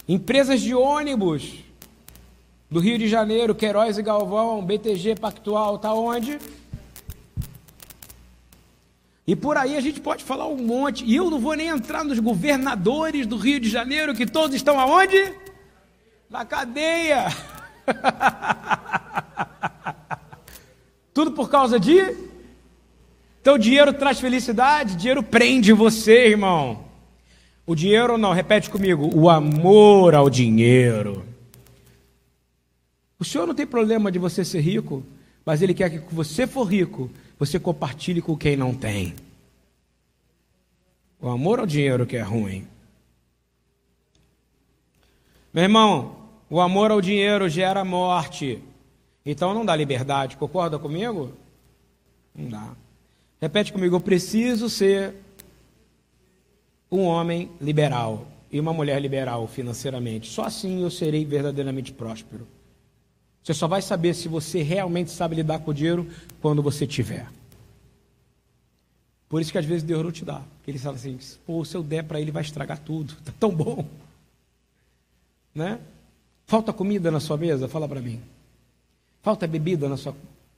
[0.08, 1.62] Empresas de ônibus
[2.70, 6.38] do Rio de Janeiro, Queiroz e Galvão, BTG Pactual, está onde?
[9.26, 11.04] E por aí a gente pode falar um monte.
[11.04, 14.80] E eu não vou nem entrar nos governadores do Rio de Janeiro, que todos estão
[14.80, 15.34] aonde?
[16.30, 17.26] Na cadeia.
[21.12, 22.27] Tudo por causa de.
[23.48, 26.84] Então, dinheiro traz felicidade, dinheiro prende você, irmão.
[27.66, 31.24] O dinheiro não, repete comigo, o amor ao dinheiro.
[33.18, 35.02] O Senhor não tem problema de você ser rico,
[35.46, 39.14] mas Ele quer que você for rico, você compartilhe com quem não tem.
[41.18, 42.68] O amor ao dinheiro que é ruim.
[45.54, 46.16] Meu irmão,
[46.50, 48.62] o amor ao dinheiro gera morte.
[49.24, 51.32] Então não dá liberdade, concorda comigo?
[52.34, 52.87] Não dá.
[53.40, 55.14] Repete comigo, eu preciso ser
[56.90, 60.28] um homem liberal e uma mulher liberal financeiramente.
[60.28, 62.46] Só assim eu serei verdadeiramente próspero.
[63.42, 66.06] Você só vai saber se você realmente sabe lidar com o dinheiro
[66.40, 67.28] quando você tiver.
[69.28, 70.40] Por isso que às vezes Deus não te dá.
[70.56, 73.14] Porque ele fala assim, pô, se eu der para ele vai estragar tudo.
[73.24, 73.86] Tá tão bom.
[75.54, 75.78] Né?
[76.46, 77.68] Falta comida na sua mesa?
[77.68, 78.20] Fala para mim.
[79.22, 80.14] Falta bebida na sua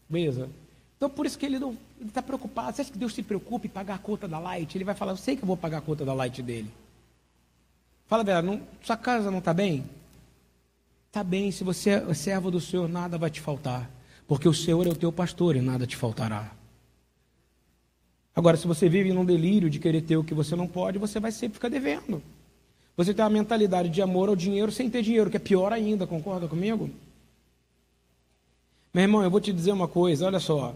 [0.09, 0.49] mesa?
[0.97, 1.77] Então, por isso que ele não
[2.09, 2.75] está preocupado.
[2.75, 4.77] Você acha que Deus se preocupa em pagar a conta da Light?
[4.77, 6.71] Ele vai falar, eu sei que eu vou pagar a conta da Light dele.
[8.07, 9.85] Fala, Vera, não, sua casa não está bem?
[11.09, 13.91] Está bem, se você é servo do Senhor, nada vai te faltar.
[14.27, 16.53] Porque o Senhor é o teu pastor e nada te faltará.
[18.35, 21.19] Agora, se você vive num delírio de querer ter o que você não pode, você
[21.19, 22.23] vai sempre ficar devendo.
[22.97, 26.07] Você tem uma mentalidade de amor ao dinheiro sem ter dinheiro, que é pior ainda,
[26.07, 26.91] concorda comigo?
[28.93, 30.75] Meu irmão, eu vou te dizer uma coisa, olha só.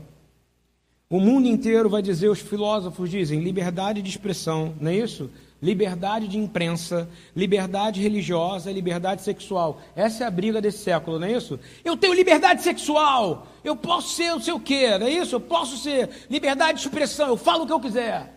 [1.09, 5.31] O mundo inteiro vai dizer, os filósofos dizem, liberdade de expressão, não é isso?
[5.62, 9.81] Liberdade de imprensa, liberdade religiosa, liberdade sexual.
[9.95, 11.59] Essa é a briga desse século, não é isso?
[11.85, 15.37] Eu tenho liberdade sexual, eu posso ser o quê, não é isso?
[15.37, 18.35] Eu posso ser liberdade de expressão, eu falo o que eu quiser.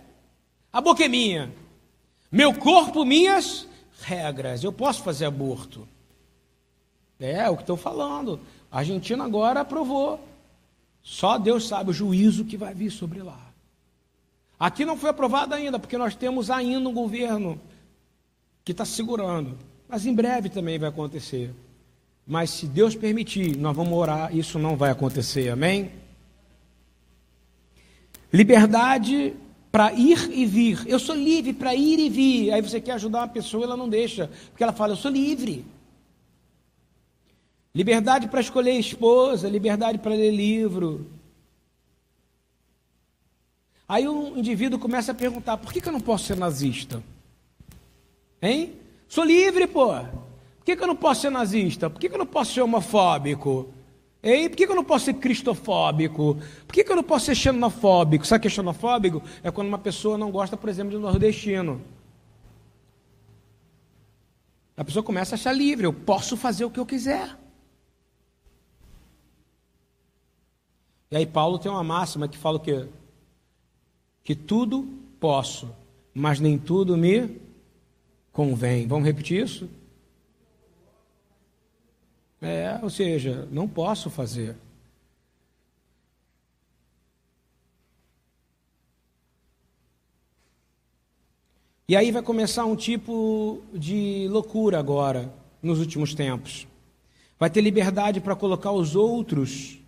[0.71, 1.51] A boca é minha.
[2.31, 3.67] Meu corpo, minhas
[4.01, 4.63] regras.
[4.63, 5.87] Eu posso fazer aborto.
[7.19, 8.39] É, é o que estou falando.
[8.71, 10.19] A Argentina agora aprovou.
[11.07, 13.39] Só Deus sabe o juízo que vai vir sobre lá.
[14.59, 17.57] Aqui não foi aprovado ainda, porque nós temos ainda um governo
[18.65, 19.57] que está segurando.
[19.87, 21.49] Mas em breve também vai acontecer.
[22.27, 25.47] Mas se Deus permitir, nós vamos orar, isso não vai acontecer.
[25.47, 25.93] Amém?
[28.31, 29.33] Liberdade
[29.71, 30.83] para ir e vir.
[30.87, 32.51] Eu sou livre para ir e vir.
[32.51, 35.63] Aí você quer ajudar uma pessoa, ela não deixa, porque ela fala: Eu sou livre.
[37.77, 41.05] Liberdade para escolher esposa, liberdade para ler livro.
[43.87, 47.03] Aí o indivíduo começa a perguntar: por que, que eu não posso ser nazista?
[48.41, 48.73] Hein?
[49.07, 49.93] Sou livre, pô.
[49.93, 51.87] Por que, que eu não posso ser nazista?
[51.87, 53.71] Por que, que eu não posso ser homofóbico?
[54.23, 54.49] Hein?
[54.49, 56.35] Por que, que eu não posso ser cristofóbico?
[56.65, 58.25] Por que, que eu não posso ser xenofóbico?
[58.25, 59.21] Sabe o que é xenofóbico?
[59.43, 61.79] É quando uma pessoa não gosta, por exemplo, de nordestino.
[64.75, 67.37] A pessoa começa a achar livre, eu posso fazer o que eu quiser.
[71.09, 72.87] E aí Paulo tem uma máxima que fala o quê?
[74.23, 74.83] Que tudo
[75.19, 75.73] posso,
[76.13, 77.39] mas nem tudo me
[78.31, 78.85] convém.
[78.87, 79.69] Vamos repetir isso?
[82.41, 84.55] É, ou seja, não posso fazer.
[91.89, 96.67] E aí vai começar um tipo de loucura agora, nos últimos tempos.
[97.39, 99.79] Vai ter liberdade para colocar os outros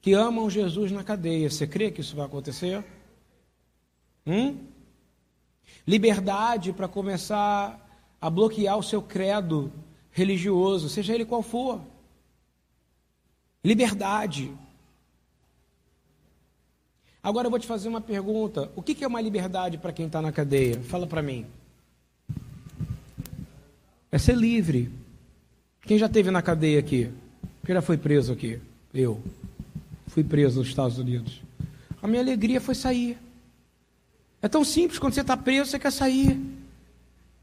[0.00, 1.50] que amam Jesus na cadeia.
[1.50, 2.84] Você crê que isso vai acontecer?
[4.26, 4.56] Hum?
[5.86, 7.86] Liberdade para começar
[8.20, 9.72] a bloquear o seu credo
[10.10, 11.80] religioso, seja ele qual for.
[13.64, 14.52] Liberdade.
[17.22, 20.22] Agora eu vou te fazer uma pergunta: o que é uma liberdade para quem está
[20.22, 20.80] na cadeia?
[20.82, 21.46] Fala para mim.
[24.10, 24.90] É ser livre.
[25.82, 27.10] Quem já esteve na cadeia aqui?
[27.64, 28.60] Quem já foi preso aqui?
[28.92, 29.22] Eu.
[30.18, 31.40] Fui preso nos Estados Unidos.
[32.02, 33.16] A minha alegria foi sair.
[34.42, 36.36] É tão simples, quando você está preso, você quer sair.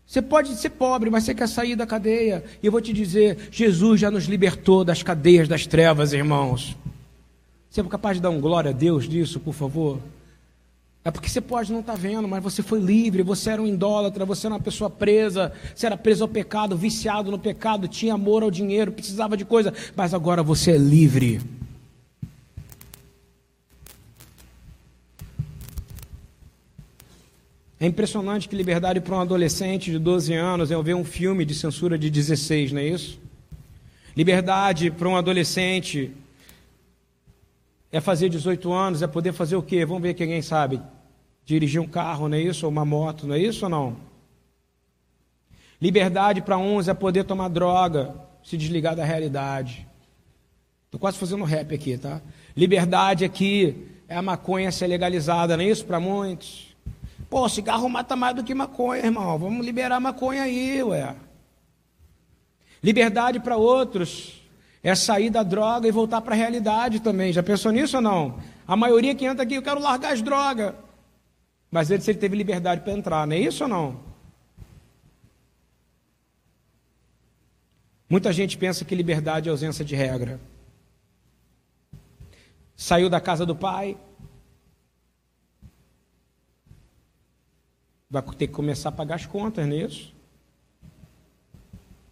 [0.06, 2.44] Você pode ser pobre, mas você quer sair da cadeia.
[2.62, 6.76] E eu vou te dizer: Jesus já nos libertou das cadeias das trevas, irmãos.
[7.70, 10.02] Você é capaz de dar um glória a Deus disso, por favor?
[11.06, 13.68] É porque você pode não estar tá vendo, mas você foi livre, você era um
[13.68, 18.16] idólatra, você era uma pessoa presa, você era preso ao pecado, viciado no pecado, tinha
[18.16, 21.40] amor ao dinheiro, precisava de coisa, mas agora você é livre.
[27.80, 31.54] É impressionante que liberdade para um adolescente de 12 anos é ver um filme de
[31.54, 33.20] censura de 16, não é isso?
[34.16, 36.12] Liberdade para um adolescente
[37.92, 39.86] é fazer 18 anos, é poder fazer o quê?
[39.86, 40.82] Vamos ver quem sabe.
[41.46, 42.66] Dirigir um carro, não é isso?
[42.66, 43.98] Ou uma moto, não é isso ou não?
[45.82, 49.86] Liberdade para uns é poder tomar droga, se desligar da realidade.
[50.86, 52.22] Estou quase fazendo rap aqui, tá?
[52.56, 56.75] Liberdade aqui é a maconha ser legalizada, não é isso para muitos?
[57.30, 59.38] Pô, cigarro mata mais do que maconha, irmão.
[59.38, 61.16] Vamos liberar maconha aí, ué.
[62.84, 64.42] Liberdade para outros
[64.84, 67.34] é sair da droga e voltar para a realidade também.
[67.34, 68.40] Já pensou nisso ou não?
[68.68, 70.74] A maioria que entra aqui, eu quero largar as drogas.
[71.72, 74.00] Mas se ele teve liberdade para entrar, não é isso ou não?
[78.08, 80.40] Muita gente pensa que liberdade é ausência de regra.
[82.76, 83.98] Saiu da casa do pai,
[88.10, 90.14] vai ter que começar a pagar as contas nisso.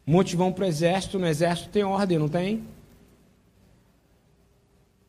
[0.06, 2.67] Muitos vão para o exército, no exército tem ordem, não tem?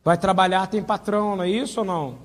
[0.03, 2.17] Vai trabalhar, tem patrão, não é isso ou não?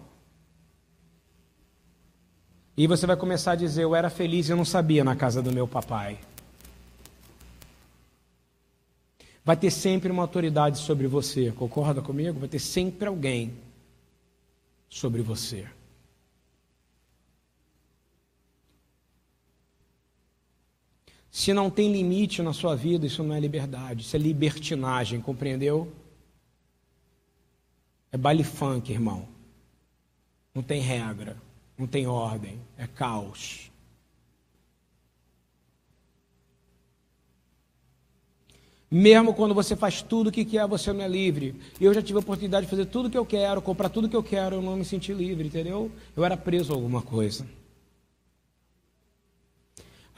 [2.77, 5.43] E você vai começar a dizer: Eu era feliz e eu não sabia na casa
[5.43, 6.19] do meu papai.
[9.45, 12.39] Vai ter sempre uma autoridade sobre você, concorda comigo?
[12.39, 13.55] Vai ter sempre alguém
[14.89, 15.67] sobre você.
[21.31, 25.93] Se não tem limite na sua vida, isso não é liberdade, isso é libertinagem, compreendeu?
[28.11, 29.29] É baile funk, irmão.
[30.53, 31.37] Não tem regra,
[31.79, 33.71] não tem ordem, é caos.
[38.91, 41.55] Mesmo quando você faz tudo o que quer, você não é livre.
[41.81, 44.11] Eu já tive a oportunidade de fazer tudo o que eu quero, comprar tudo o
[44.11, 45.93] que eu quero, eu não me senti livre, entendeu?
[46.17, 47.47] Eu era preso a alguma coisa.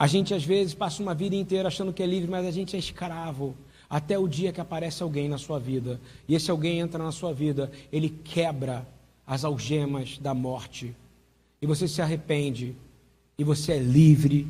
[0.03, 2.75] A gente às vezes passa uma vida inteira achando que é livre, mas a gente
[2.75, 3.55] é escravo.
[3.89, 7.33] Até o dia que aparece alguém na sua vida, e esse alguém entra na sua
[7.33, 8.85] vida, ele quebra
[9.25, 10.93] as algemas da morte,
[11.61, 12.75] e você se arrepende,
[13.37, 14.45] e você é livre,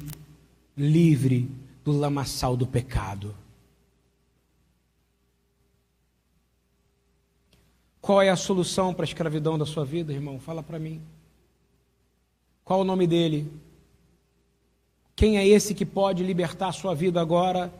[0.76, 1.48] livre
[1.86, 3.36] do lamaçal do pecado.
[8.02, 10.40] Qual é a solução para a escravidão da sua vida, irmão?
[10.40, 11.00] Fala para mim.
[12.64, 13.52] Qual o nome dele?
[15.24, 17.74] Quem é esse que pode libertar a sua vida agora?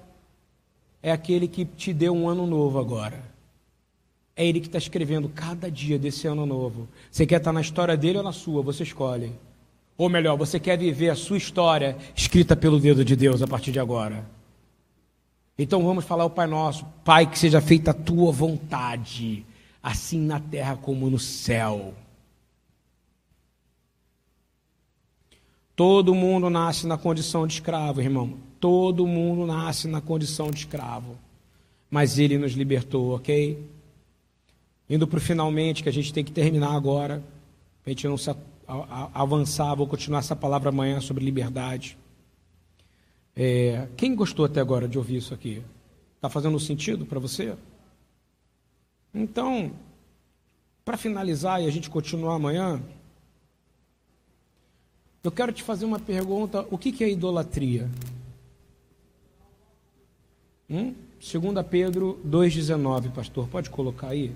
[1.02, 3.22] É aquele que te deu um ano novo agora.
[4.34, 6.88] É ele que está escrevendo cada dia desse ano novo.
[7.12, 8.62] Você quer estar na história dele ou na sua?
[8.62, 9.34] Você escolhe.
[9.98, 13.74] Ou melhor, você quer viver a sua história escrita pelo dedo de Deus a partir
[13.74, 14.26] de agora.
[15.60, 16.86] Então vamos falar o Pai Nosso.
[17.04, 19.46] Pai, que seja feita a tua vontade,
[19.84, 21.94] assim na terra como no céu.
[25.76, 28.38] Todo mundo nasce na condição de escravo, irmão.
[28.60, 31.18] Todo mundo nasce na condição de escravo.
[31.90, 33.60] Mas ele nos libertou, ok?
[34.90, 37.24] Indo para o finalmente, que a gente tem que terminar agora.
[37.86, 38.30] A gente não se
[39.14, 41.98] avançar, vou continuar essa palavra amanhã sobre liberdade.
[43.36, 45.64] É, quem gostou até agora de ouvir isso aqui?
[46.16, 47.56] Está fazendo sentido para você?
[49.14, 49.72] Então,
[50.86, 52.82] para finalizar e a gente continuar amanhã,
[55.24, 57.90] eu quero te fazer uma pergunta: o que é idolatria?
[60.70, 60.94] Hum?
[61.20, 64.36] 2 Pedro 2,19, pastor, pode colocar aí?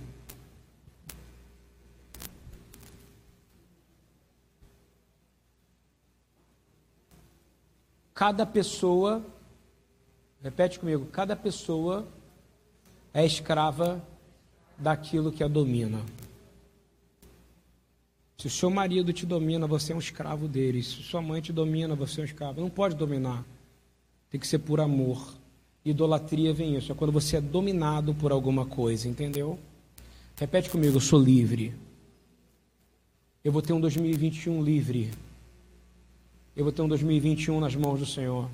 [8.14, 9.24] Cada pessoa,
[10.42, 12.08] repete comigo, cada pessoa
[13.14, 14.02] é escrava
[14.78, 16.00] daquilo que a domina.
[18.38, 20.84] Se o seu marido te domina, você é um escravo dele.
[20.84, 22.62] Se sua mãe te domina, você é um escravo.
[22.62, 23.44] Não pode dominar.
[24.30, 25.34] Tem que ser por amor.
[25.84, 26.92] Idolatria vem isso.
[26.92, 29.58] É quando você é dominado por alguma coisa, entendeu?
[30.36, 31.74] Repete comigo, eu sou livre.
[33.44, 35.10] Eu vou ter um 2021 livre.
[36.56, 38.48] Eu vou ter um 2021 nas mãos do Senhor.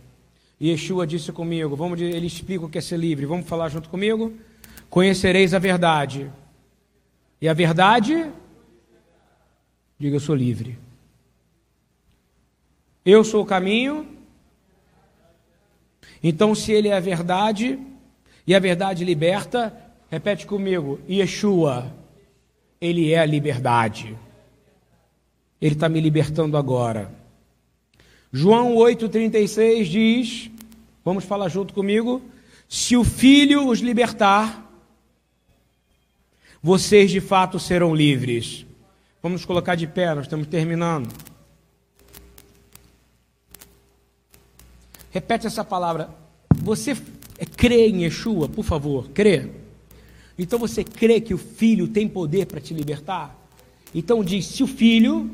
[0.61, 3.25] E Yeshua disse comigo, vamos, ele explica o que é ser livre.
[3.25, 4.31] Vamos falar junto comigo?
[4.89, 6.31] Conhecereis a verdade.
[7.41, 8.31] E a verdade?
[10.03, 10.77] Diga, eu sou livre.
[13.05, 14.05] Eu sou o caminho.
[16.21, 17.79] Então, se ele é a verdade,
[18.45, 19.73] e a verdade liberta,
[20.11, 21.89] repete comigo: Yeshua,
[22.81, 24.13] ele é a liberdade.
[25.61, 27.09] Ele está me libertando agora.
[28.29, 30.51] João 8,36 diz:
[31.05, 32.21] Vamos falar junto comigo.
[32.67, 34.69] Se o Filho os libertar,
[36.61, 38.65] vocês de fato serão livres.
[39.23, 41.09] Vamos colocar de pé, nós estamos terminando.
[45.11, 46.09] Repete essa palavra.
[46.53, 46.93] Você
[47.55, 49.49] crê em Yeshua, por favor, crê.
[50.37, 53.33] Então você crê que o Filho tem poder para te libertar?
[53.95, 55.31] Então diz: se o Filho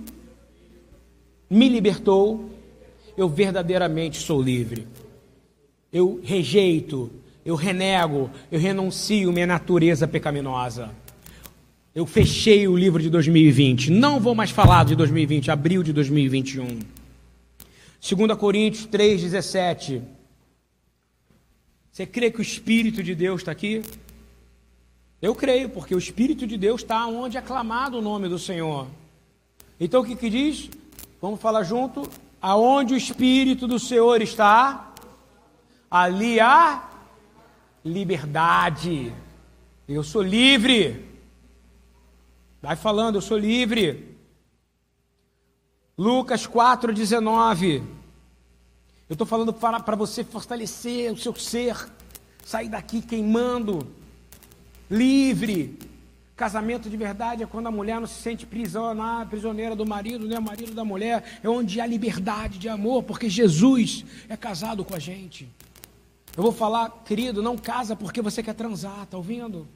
[1.49, 2.47] me libertou,
[3.17, 4.87] eu verdadeiramente sou livre.
[5.91, 7.09] Eu rejeito,
[7.43, 10.91] eu renego, eu renuncio minha natureza pecaminosa.
[11.93, 13.89] Eu fechei o livro de 2020.
[13.89, 16.79] Não vou mais falar de 2020, abril de 2021.
[17.99, 20.03] 2 Coríntios 3,17.
[21.91, 23.81] Você crê que o Espírito de Deus está aqui?
[25.19, 28.87] Eu creio, porque o Espírito de Deus está onde é clamado o nome do Senhor.
[29.79, 30.69] Então o que, que diz?
[31.19, 32.07] Vamos falar junto.
[32.39, 34.93] Aonde o Espírito do Senhor está,
[35.89, 36.87] ali há
[37.83, 39.11] liberdade.
[39.87, 41.08] Eu sou livre.
[42.61, 44.17] Vai falando, eu sou livre.
[45.97, 47.83] Lucas 4,19.
[49.09, 51.89] Eu estou falando para você fortalecer o seu ser,
[52.45, 53.87] sair daqui queimando,
[54.89, 55.79] livre.
[56.35, 60.37] Casamento de verdade é quando a mulher não se sente prisioneira, prisioneira do marido, né?
[60.37, 61.39] o marido da mulher.
[61.41, 65.49] É onde há liberdade de amor, porque Jesus é casado com a gente.
[66.35, 69.67] Eu vou falar, querido, não casa porque você quer transar, tá ouvindo?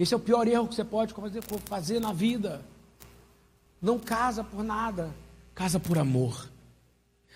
[0.00, 1.12] Esse é o pior erro que você pode
[1.66, 2.64] fazer, na vida.
[3.82, 5.14] Não casa por nada,
[5.54, 6.48] casa por amor.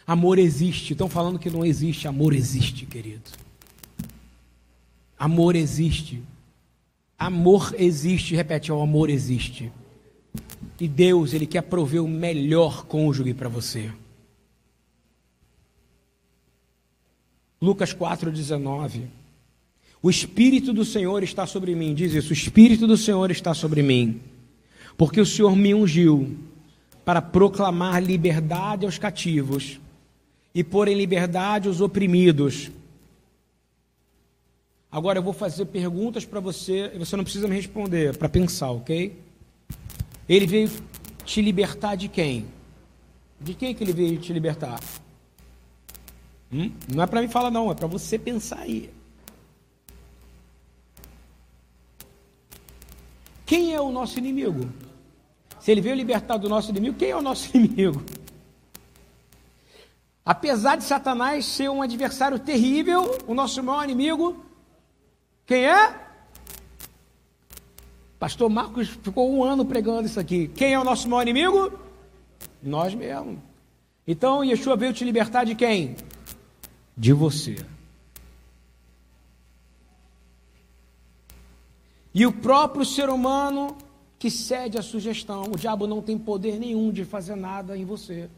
[0.07, 0.95] Amor existe.
[0.95, 3.31] Estão falando que não existe, amor existe, querido.
[5.19, 6.23] Amor existe.
[7.19, 9.71] Amor existe, repete, o amor existe.
[10.81, 13.93] E Deus, Ele quer prover o melhor cônjuge para você.
[17.61, 19.24] Lucas 4,19.
[20.05, 23.83] O Espírito do Senhor está sobre mim, diz isso: o Espírito do Senhor está sobre
[23.83, 24.21] mim
[24.97, 26.37] porque o Senhor me ungiu
[27.05, 29.81] para proclamar liberdade aos cativos
[30.55, 32.71] e pôr em liberdade os oprimidos.
[34.91, 38.71] Agora eu vou fazer perguntas para você, e você não precisa me responder, para pensar,
[38.71, 39.17] ok?
[40.29, 40.71] Ele veio
[41.25, 42.47] te libertar de quem?
[43.41, 44.81] De quem que ele veio te libertar?
[46.53, 46.71] Hum?
[46.95, 48.89] Não é para me falar, não, é para você pensar aí.
[53.47, 54.71] Quem é o nosso inimigo?
[55.61, 58.03] Se ele veio libertar do nosso inimigo, quem é o nosso inimigo?
[60.25, 64.43] Apesar de Satanás ser um adversário terrível, o nosso maior inimigo,
[65.47, 66.01] quem é?
[68.19, 70.49] Pastor Marcos ficou um ano pregando isso aqui.
[70.49, 71.79] Quem é o nosso maior inimigo?
[72.63, 73.37] Nós mesmos.
[74.07, 75.97] Então Yeshua veio te libertar de quem?
[76.97, 77.57] De você.
[82.15, 83.77] E o próprio ser humano
[84.19, 88.31] que cede à sugestão, o diabo não tem poder nenhum de fazer nada em você.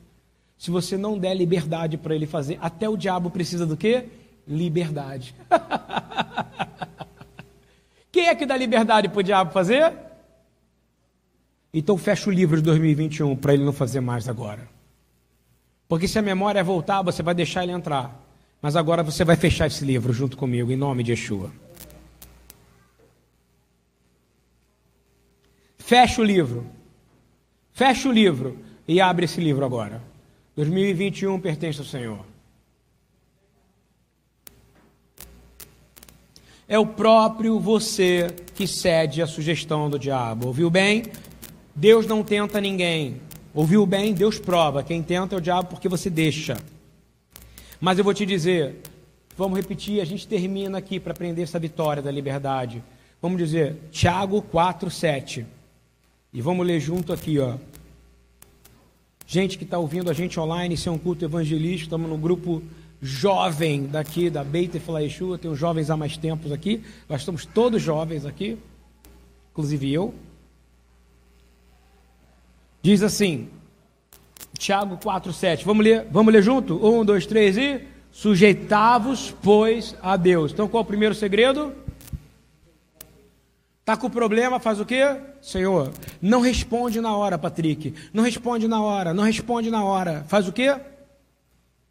[0.57, 4.07] Se você não der liberdade para ele fazer, até o diabo precisa do quê?
[4.49, 5.35] Liberdade.
[8.11, 9.93] Quem é que dá liberdade para o diabo fazer?
[11.73, 14.67] Então fecha o livro de 2021 para ele não fazer mais agora.
[15.87, 18.25] Porque se a memória voltar, você vai deixar ele entrar.
[18.63, 21.53] Mas agora você vai fechar esse livro junto comigo, em nome de Yeshua.
[25.87, 26.67] Fecha o livro.
[27.73, 28.59] Fecha o livro
[28.89, 30.03] e abre esse livro agora.
[30.57, 32.27] 2021 pertence ao Senhor.
[36.67, 40.49] É o próprio você que cede à sugestão do diabo.
[40.49, 41.05] Ouviu bem?
[41.73, 43.21] Deus não tenta ninguém.
[43.55, 44.13] Ouviu bem?
[44.13, 44.83] Deus prova.
[44.83, 46.57] Quem tenta é o diabo porque você deixa.
[47.81, 48.81] Mas eu vou te dizer,
[49.37, 52.83] vamos repetir, a gente termina aqui para aprender essa vitória da liberdade.
[53.23, 55.47] Vamos dizer, Tiago 4, 7.
[56.37, 57.55] E vamos ler junto aqui, ó.
[59.27, 62.63] Gente que está ouvindo a gente online, isso é um culto evangelístico, estamos no grupo
[63.01, 67.81] jovem daqui da Beita Flaexua, tem os jovens há mais tempos aqui, nós estamos todos
[67.81, 68.59] jovens aqui,
[69.51, 70.13] inclusive eu.
[72.83, 73.49] Diz assim,
[74.59, 75.65] Tiago 4,7.
[75.65, 76.87] Vamos ler, vamos ler junto?
[76.87, 77.81] Um, dois, três e.
[78.13, 80.53] Sujeitavos, pois, a Deus.
[80.53, 81.73] Então qual é o primeiro segredo?
[83.87, 85.17] Está com problema, faz o quê?
[85.41, 87.95] Senhor, não responde na hora, Patrick.
[88.13, 90.25] Não responde na hora, não responde na hora.
[90.27, 90.77] Faz o quê?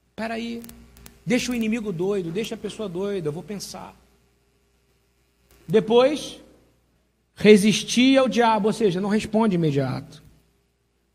[0.10, 0.62] Espera aí.
[1.26, 3.96] Deixa o inimigo doido, deixa a pessoa doida, eu vou pensar.
[5.66, 6.42] Depois,
[7.34, 10.22] resistir ao diabo, ou seja, não responde imediato.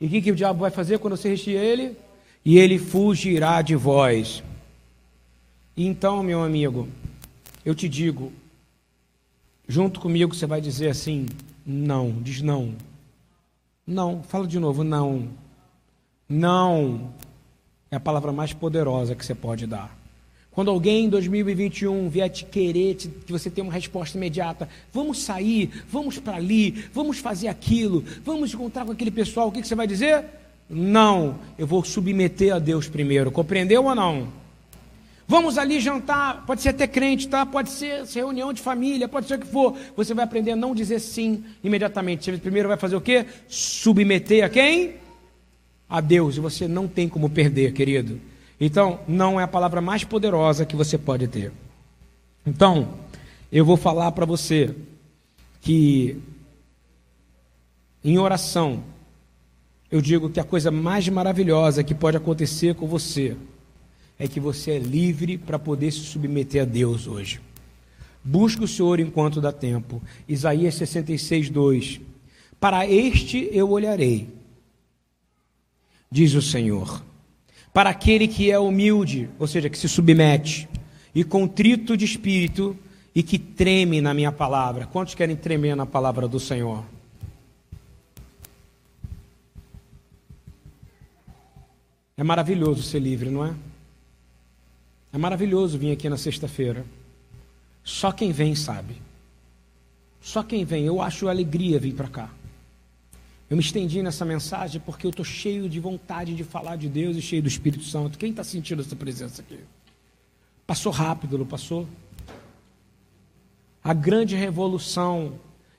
[0.00, 1.94] E o que, que o diabo vai fazer quando você resistir a ele?
[2.42, 4.42] E ele fugirá de vós.
[5.76, 6.88] Então, meu amigo,
[7.66, 8.32] eu te digo,
[9.70, 11.26] junto comigo você vai dizer assim:
[11.64, 12.74] não, diz não.
[13.86, 15.28] Não, fala de novo, não.
[16.28, 17.12] Não
[17.90, 19.96] é a palavra mais poderosa que você pode dar.
[20.50, 25.22] Quando alguém em 2021 vier te querer, te, que você tenha uma resposta imediata, vamos
[25.22, 29.68] sair, vamos para ali, vamos fazer aquilo, vamos encontrar com aquele pessoal, o que, que
[29.68, 30.24] você vai dizer?
[30.68, 34.28] Não, eu vou submeter a Deus primeiro, compreendeu ou não?
[35.30, 37.46] Vamos ali jantar, pode ser até crente, tá?
[37.46, 39.76] Pode ser reunião de família, pode ser o que for.
[39.96, 42.32] Você vai aprender a não dizer sim imediatamente.
[42.32, 43.24] Você primeiro vai fazer o quê?
[43.46, 44.96] Submeter a quem?
[45.88, 46.36] A Deus.
[46.36, 48.20] E você não tem como perder, querido.
[48.60, 51.52] Então, não é a palavra mais poderosa que você pode ter.
[52.44, 52.88] Então,
[53.52, 54.74] eu vou falar para você
[55.60, 56.20] que
[58.02, 58.82] em oração,
[59.92, 63.36] eu digo que a coisa mais maravilhosa que pode acontecer com você
[64.20, 67.40] é que você é livre para poder se submeter a Deus hoje.
[68.22, 70.00] Busque o Senhor enquanto dá tempo.
[70.28, 72.00] Isaías 66, 2.
[72.60, 74.28] Para este eu olharei,
[76.08, 77.02] diz o Senhor
[77.72, 80.68] para aquele que é humilde, ou seja, que se submete,
[81.14, 82.76] e contrito de espírito,
[83.14, 84.86] e que treme na minha palavra.
[84.86, 86.84] Quantos querem tremer na palavra do Senhor?
[92.16, 93.54] É maravilhoso ser livre, não é?
[95.12, 96.84] É maravilhoso vir aqui na sexta-feira.
[97.82, 98.96] Só quem vem sabe.
[100.20, 100.84] Só quem vem.
[100.84, 102.30] Eu acho alegria vir para cá.
[103.48, 107.16] Eu me estendi nessa mensagem porque eu estou cheio de vontade de falar de Deus
[107.16, 108.16] e cheio do Espírito Santo.
[108.16, 109.58] Quem está sentindo essa presença aqui?
[110.64, 111.88] Passou rápido, não passou?
[113.82, 115.32] A grande revolução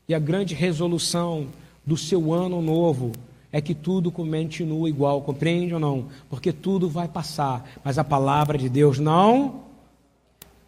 [0.06, 1.48] e a grande resolução
[1.86, 3.14] do seu ano novo
[3.52, 6.06] é que tudo continua igual, compreende ou não?
[6.30, 9.62] Porque tudo vai passar, mas a palavra de Deus não,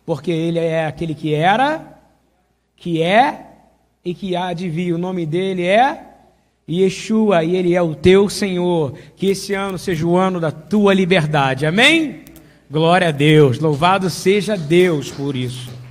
[0.05, 1.99] porque Ele é aquele que era,
[2.75, 3.47] que é
[4.03, 4.93] e que há de vir.
[4.93, 6.03] O nome dele é
[6.69, 8.93] Yeshua, e Ele é o teu Senhor.
[9.15, 11.65] Que esse ano seja o ano da tua liberdade.
[11.65, 12.23] Amém?
[12.69, 13.59] Glória a Deus.
[13.59, 15.82] Louvado seja Deus por isso.